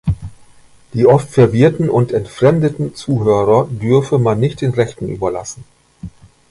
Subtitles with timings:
[0.95, 5.63] Die „oft verwirrten und entfremdeten“ Zuhörer dürfe man nicht den Rechten überlassen.